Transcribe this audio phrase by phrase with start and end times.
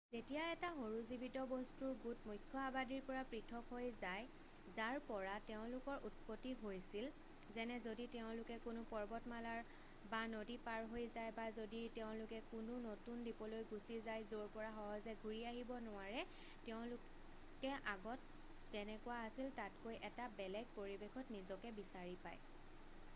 [0.11, 4.71] যেতিয়া এটা সৰু জীৱিত বস্তুৰ গোট এটা সৰু আবাদী মুখ্য আবাদীৰ পৰা পৃথক হৈ যায়
[4.77, 7.05] যাৰ পৰা তেওঁলোকৰ উৎপত্তি হৈছিল
[7.57, 9.53] যেনে যদি তেওঁলোকে কোনো পৰ্বতমালা
[10.13, 14.73] বা নদী পাৰ হৈ যায় বা যদি তেওঁলোকে কোনো নতুন দ্বীপলৈ গুছি যায় য'ৰ পৰা
[14.81, 16.25] সহজে ঘুৰি আহিব নোৱাৰে
[16.71, 18.47] তেওঁলোকে আগত
[18.77, 22.43] যেনেকুৱা আছিল তাতকৈ এটা বেলেগ পৰিবেশত নিজকে বিচাৰি পাই।